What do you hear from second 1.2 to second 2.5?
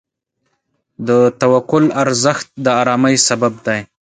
توکل ارزښت